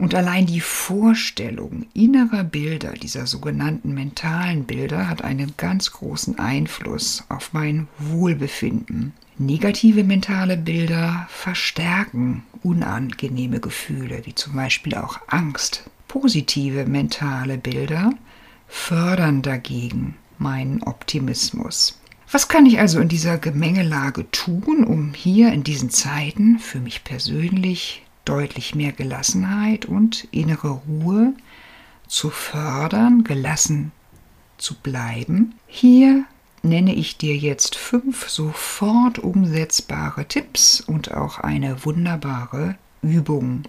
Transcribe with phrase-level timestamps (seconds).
[0.00, 7.24] Und allein die Vorstellung innerer Bilder, dieser sogenannten mentalen Bilder, hat einen ganz großen Einfluss
[7.28, 9.12] auf mein Wohlbefinden.
[9.36, 15.90] Negative mentale Bilder verstärken unangenehme Gefühle, wie zum Beispiel auch Angst.
[16.08, 18.14] Positive mentale Bilder
[18.68, 22.00] fördern dagegen meinen Optimismus.
[22.32, 27.04] Was kann ich also in dieser Gemengelage tun, um hier in diesen Zeiten für mich
[27.04, 31.34] persönlich deutlich mehr Gelassenheit und innere Ruhe
[32.06, 33.92] zu fördern, gelassen
[34.58, 35.54] zu bleiben?
[35.66, 36.24] Hier
[36.62, 43.62] nenne ich dir jetzt fünf sofort umsetzbare Tipps und auch eine wunderbare Übung.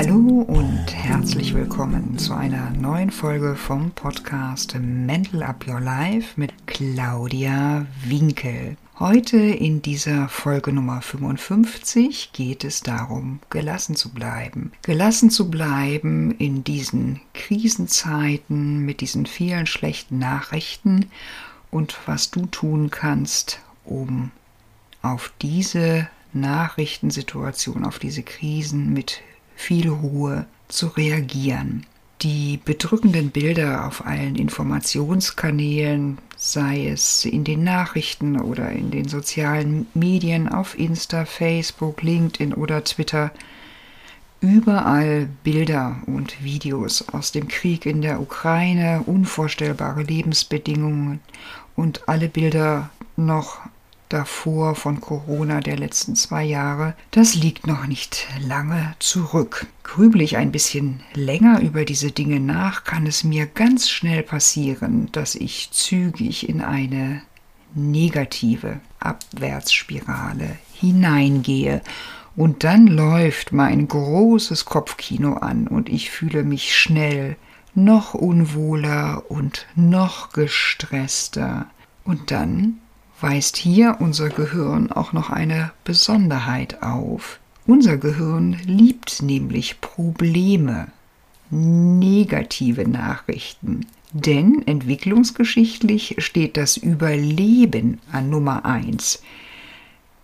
[0.00, 6.52] Hallo und herzlich willkommen zu einer neuen Folge vom Podcast Mental Up Your Life mit
[6.68, 8.76] Claudia Winkel.
[9.00, 14.70] Heute in dieser Folge Nummer 55 geht es darum, gelassen zu bleiben.
[14.82, 21.10] Gelassen zu bleiben in diesen Krisenzeiten mit diesen vielen schlechten Nachrichten
[21.72, 24.30] und was du tun kannst, um
[25.02, 29.22] auf diese Nachrichtensituation, auf diese Krisen mit
[29.58, 31.84] viel Ruhe zu reagieren.
[32.22, 39.86] Die bedrückenden Bilder auf allen Informationskanälen, sei es in den Nachrichten oder in den sozialen
[39.94, 43.32] Medien, auf Insta, Facebook, LinkedIn oder Twitter,
[44.40, 51.20] überall Bilder und Videos aus dem Krieg in der Ukraine, unvorstellbare Lebensbedingungen
[51.74, 53.60] und alle Bilder noch
[54.08, 59.66] davor von Corona der letzten zwei Jahre, das liegt noch nicht lange zurück.
[59.82, 65.08] Grübel ich ein bisschen länger über diese Dinge nach, kann es mir ganz schnell passieren,
[65.12, 67.22] dass ich zügig in eine
[67.74, 71.82] negative Abwärtsspirale hineingehe.
[72.36, 77.36] Und dann läuft mein großes Kopfkino an und ich fühle mich schnell
[77.74, 81.66] noch unwohler und noch gestresster.
[82.04, 82.78] Und dann
[83.20, 87.40] weist hier unser Gehirn auch noch eine Besonderheit auf.
[87.66, 90.88] Unser Gehirn liebt nämlich Probleme,
[91.50, 93.86] negative Nachrichten.
[94.12, 99.22] Denn entwicklungsgeschichtlich steht das Überleben an Nummer eins.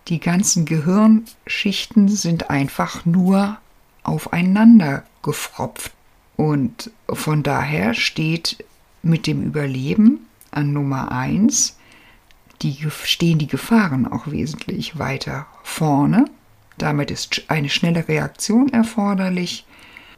[0.09, 3.59] Die ganzen Gehirnschichten sind einfach nur
[4.03, 5.93] aufeinander gefropft.
[6.37, 8.65] Und von daher steht
[9.03, 11.77] mit dem Überleben an Nummer eins
[12.63, 16.25] die, stehen die Gefahren auch wesentlich weiter vorne.
[16.79, 19.65] Damit ist eine schnelle Reaktion erforderlich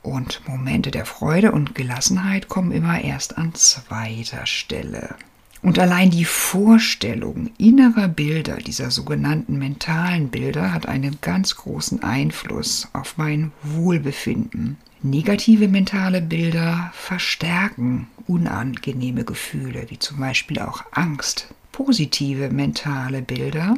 [0.03, 5.17] und Momente der Freude und Gelassenheit kommen immer erst an zweiter Stelle.
[5.63, 12.89] Und allein die Vorstellung innerer Bilder, dieser sogenannten mentalen Bilder, hat einen ganz großen Einfluss
[12.93, 14.77] auf mein Wohlbefinden.
[15.03, 23.76] Negative mentale Bilder verstärken unangenehme Gefühle, wie zum Beispiel auch Angst, Positive mentale Bilder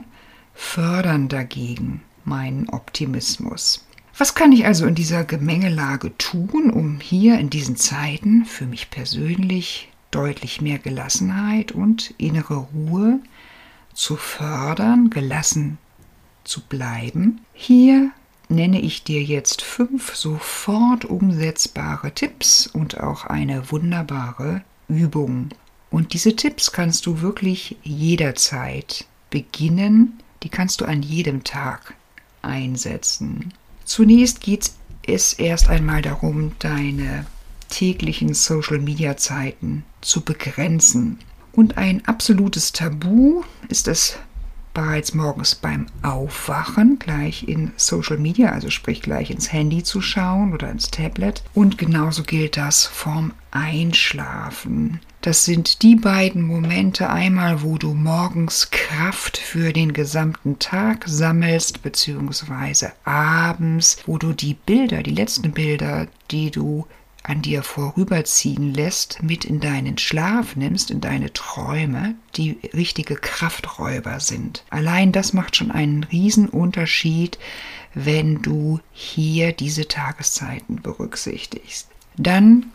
[0.54, 3.84] fördern dagegen meinen Optimismus.
[4.16, 8.90] Was kann ich also in dieser Gemengelage tun, um hier in diesen Zeiten für mich
[8.90, 13.18] persönlich deutlich mehr Gelassenheit und innere Ruhe
[13.94, 15.78] zu fördern, gelassen
[16.44, 17.40] zu bleiben?
[17.52, 18.12] Hier
[18.48, 25.48] nenne ich dir jetzt fünf sofort umsetzbare Tipps und auch eine wunderbare Übung.
[25.90, 31.94] Und diese Tipps kannst du wirklich jederzeit beginnen, die kannst du an jedem Tag
[32.42, 33.52] einsetzen.
[33.84, 34.70] Zunächst geht
[35.06, 37.26] es erst einmal darum, deine
[37.68, 41.18] täglichen Social-Media-Zeiten zu begrenzen.
[41.52, 44.18] Und ein absolutes Tabu ist es
[44.74, 50.52] bereits morgens beim Aufwachen gleich in Social Media, also sprich gleich ins Handy zu schauen
[50.52, 51.42] oder ins Tablet.
[51.54, 55.00] Und genauso gilt das vorm Einschlafen.
[55.20, 61.82] Das sind die beiden Momente einmal, wo du morgens Kraft für den gesamten Tag sammelst,
[61.82, 66.86] beziehungsweise abends, wo du die Bilder, die letzten Bilder, die du
[67.28, 74.18] an dir vorüberziehen lässt, mit in deinen Schlaf nimmst, in deine Träume, die richtige Krafträuber
[74.18, 74.64] sind.
[74.70, 77.38] Allein das macht schon einen Riesenunterschied,
[77.94, 81.88] wenn du hier diese Tageszeiten berücksichtigst.
[82.16, 82.66] Dann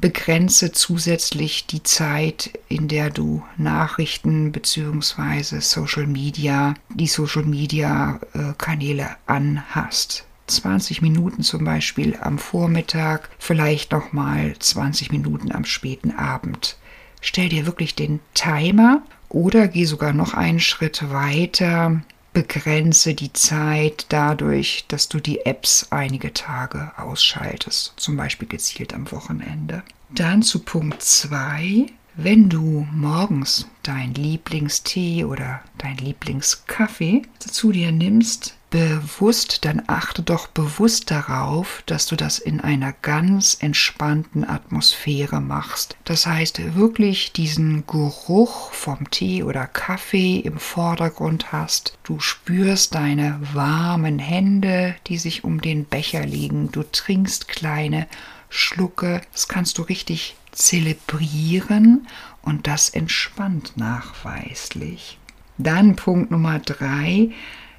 [0.00, 5.60] begrenze zusätzlich die Zeit, in der du Nachrichten bzw.
[5.60, 10.24] Social Media, die Social Media äh, Kanäle anhast.
[10.56, 16.76] 20 Minuten zum Beispiel am Vormittag, vielleicht nochmal 20 Minuten am späten Abend.
[17.20, 22.02] Stell dir wirklich den Timer Oder geh sogar noch einen Schritt weiter,
[22.34, 29.10] begrenze die Zeit dadurch, dass du die Apps einige Tage ausschaltest, zum Beispiel gezielt am
[29.10, 29.82] Wochenende.
[30.10, 31.86] Dann zu Punkt 2.
[32.14, 40.48] Wenn du morgens dein Lieblingstee oder dein Lieblingskaffee zu dir nimmst, bewusst, dann achte doch
[40.48, 45.96] bewusst darauf, dass du das in einer ganz entspannten Atmosphäre machst.
[46.04, 51.98] Das heißt, wirklich diesen Geruch vom Tee oder Kaffee im Vordergrund hast.
[52.02, 56.72] Du spürst deine warmen Hände, die sich um den Becher liegen.
[56.72, 58.08] Du trinkst kleine
[58.48, 59.20] Schlucke.
[59.32, 62.08] Das kannst du richtig zelebrieren
[62.40, 65.18] und das entspannt nachweislich.
[65.58, 67.32] Dann Punkt Nummer drei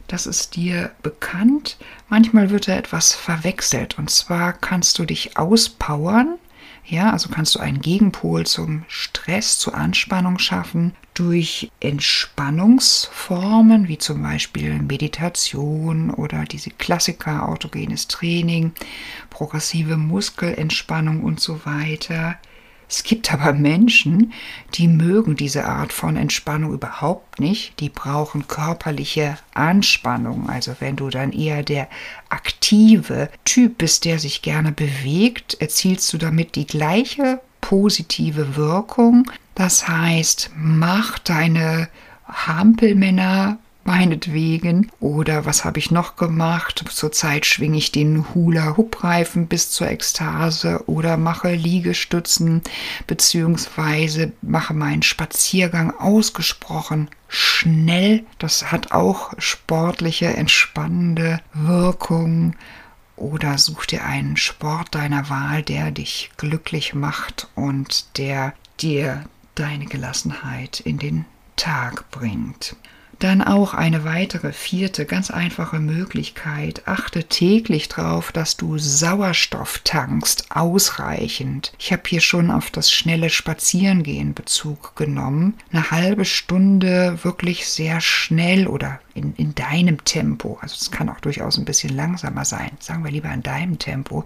[0.08, 1.78] das ist dir bekannt.
[2.10, 3.98] Manchmal wird da etwas verwechselt.
[3.98, 6.38] Und zwar kannst du dich auspowern.
[6.86, 14.22] Ja, also kannst du einen Gegenpol zum Stress, zur Anspannung schaffen durch Entspannungsformen, wie zum
[14.22, 18.74] Beispiel Meditation oder diese Klassiker, autogenes Training,
[19.30, 22.38] progressive Muskelentspannung und so weiter.
[22.96, 24.34] Es gibt aber Menschen,
[24.76, 27.80] die mögen diese Art von Entspannung überhaupt nicht.
[27.80, 30.48] Die brauchen körperliche Anspannung.
[30.48, 31.88] Also wenn du dann eher der
[32.30, 39.26] aktive Typ bist, der sich gerne bewegt, erzielst du damit die gleiche positive Wirkung.
[39.56, 41.90] Das heißt, mach deine
[42.28, 44.92] Hampelmänner meinetwegen.
[45.00, 46.84] Oder was habe ich noch gemacht?
[46.90, 52.62] Zurzeit schwinge ich den Hula-Hoop-Reifen bis zur Ekstase oder mache Liegestützen
[53.08, 58.24] beziehungsweise mache meinen Spaziergang ausgesprochen schnell.
[58.38, 62.56] Das hat auch sportliche, entspannende Wirkung.
[63.16, 69.24] Oder such dir einen Sport deiner Wahl, der dich glücklich macht und der dir
[69.56, 71.26] deine Gelassenheit in den
[71.56, 72.76] Tag bringt.
[73.24, 76.86] Dann auch eine weitere vierte ganz einfache Möglichkeit.
[76.90, 81.72] Achte täglich darauf, dass du Sauerstoff tankst, ausreichend.
[81.80, 85.54] Ich habe hier schon auf das schnelle Spazierengehen Bezug genommen.
[85.72, 90.58] Eine halbe Stunde wirklich sehr schnell oder in, in deinem Tempo.
[90.60, 92.72] Also es kann auch durchaus ein bisschen langsamer sein.
[92.82, 94.26] Sagen wir lieber in deinem Tempo.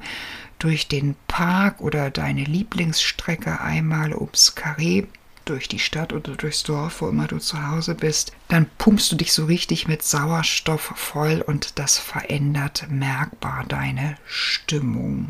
[0.57, 5.03] Durch den Park oder deine Lieblingsstrecke einmal ums Karree
[5.49, 9.15] durch die Stadt oder durchs Dorf, wo immer du zu Hause bist, dann pumpst du
[9.15, 15.29] dich so richtig mit Sauerstoff voll und das verändert merkbar deine Stimmung.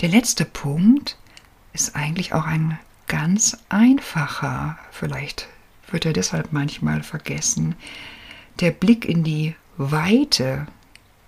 [0.00, 1.16] Der letzte Punkt
[1.72, 5.48] ist eigentlich auch ein ganz einfacher, vielleicht
[5.90, 7.74] wird er deshalb manchmal vergessen.
[8.60, 10.66] Der Blick in die Weite,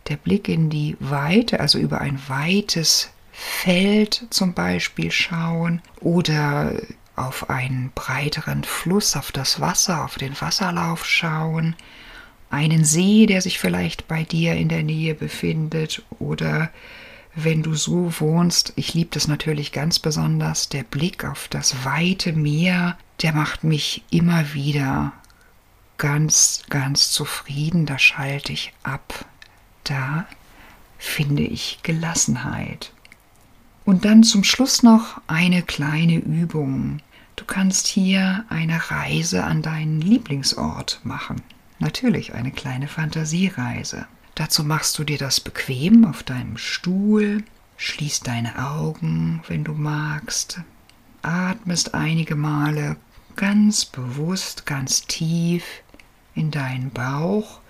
[0.09, 6.73] der Blick in die Weite, also über ein weites Feld zum Beispiel schauen oder
[7.17, 11.75] auf einen breiteren Fluss, auf das Wasser, auf den Wasserlauf schauen,
[12.51, 16.71] einen See, der sich vielleicht bei dir in der Nähe befindet oder
[17.35, 22.33] wenn du so wohnst, ich liebe das natürlich ganz besonders, der Blick auf das weite
[22.33, 25.13] Meer, der macht mich immer wieder
[25.99, 29.27] ganz, ganz zufrieden, da schalte ich ab,
[29.85, 30.27] da
[30.99, 32.93] finde ich Gelassenheit.
[33.85, 37.01] Und dann zum Schluss noch eine kleine Übung.
[37.37, 41.43] Du kannst hier eine Reise an deinen Lieblingsort machen.
[41.79, 44.07] Natürlich eine kleine Fantasiereise.
[44.35, 47.45] Dazu machst du dir das bequem auf deinem Stuhl,
[47.77, 50.61] schließt deine Augen, wenn du magst,
[51.23, 52.97] atmest einige Male
[53.37, 55.65] ganz bewusst, ganz tief
[56.35, 57.61] in deinen Bauch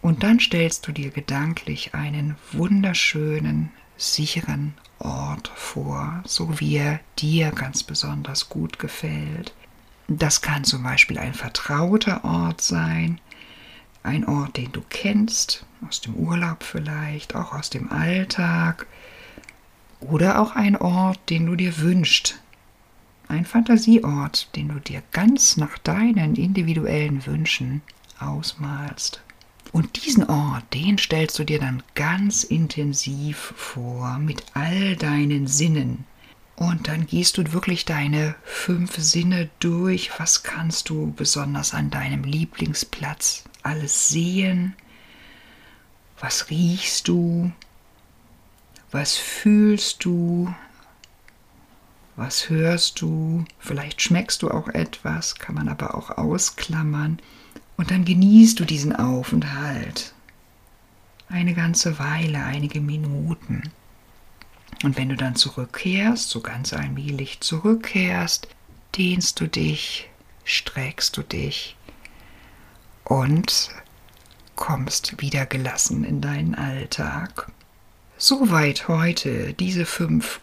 [0.00, 7.50] und dann stellst du dir gedanklich einen wunderschönen, sicheren Ort vor, so wie er dir
[7.50, 9.52] ganz besonders gut gefällt.
[10.08, 13.20] Das kann zum Beispiel ein vertrauter Ort sein,
[14.02, 18.86] ein Ort, den du kennst, aus dem Urlaub vielleicht, auch aus dem Alltag,
[20.00, 22.40] oder auch ein Ort, den du dir wünschst.
[23.28, 27.82] Ein Fantasieort, den du dir ganz nach deinen individuellen Wünschen
[28.18, 29.22] ausmalst.
[29.72, 36.04] Und diesen Ort, den stellst du dir dann ganz intensiv vor mit all deinen Sinnen.
[36.56, 40.10] Und dann gehst du wirklich deine fünf Sinne durch.
[40.18, 44.74] Was kannst du besonders an deinem Lieblingsplatz alles sehen?
[46.20, 47.50] Was riechst du?
[48.90, 50.54] Was fühlst du?
[52.14, 53.46] Was hörst du?
[53.58, 57.18] Vielleicht schmeckst du auch etwas, kann man aber auch ausklammern.
[57.76, 60.14] Und dann genießt du diesen Aufenthalt
[61.28, 63.62] eine ganze Weile, einige Minuten.
[64.82, 68.48] Und wenn du dann zurückkehrst, so ganz allmählich zurückkehrst,
[68.96, 70.10] dehnst du dich,
[70.44, 71.76] streckst du dich
[73.04, 73.70] und
[74.56, 77.50] kommst wieder gelassen in deinen Alltag.
[78.18, 80.40] Soweit heute diese fünf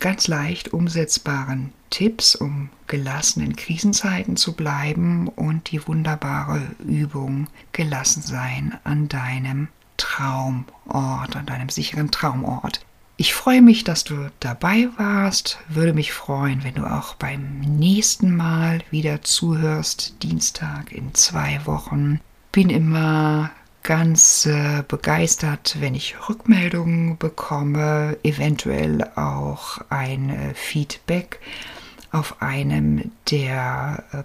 [0.00, 8.22] ganz leicht umsetzbaren Tipps, um gelassen in Krisenzeiten zu bleiben und die wunderbare Übung gelassen
[8.22, 12.80] sein an deinem Traumort, an deinem sicheren Traumort.
[13.18, 18.36] Ich freue mich, dass du dabei warst, würde mich freuen, wenn du auch beim nächsten
[18.36, 22.20] Mal wieder zuhörst, Dienstag in zwei Wochen.
[22.52, 23.50] Bin immer
[23.86, 31.40] ganz äh, begeistert, wenn ich Rückmeldungen bekomme, eventuell auch ein äh, Feedback
[32.10, 34.22] auf einem der äh,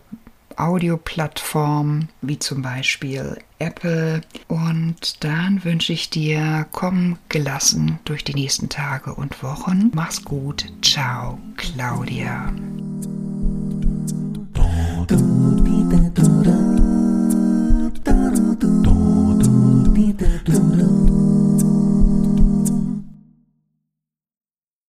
[0.59, 4.21] Audioplattformen, wie zum Beispiel Apple.
[4.47, 9.91] Und dann wünsche ich dir, komm gelassen durch die nächsten Tage und Wochen.
[9.93, 10.65] Mach's gut.
[10.81, 12.51] Ciao, Claudia.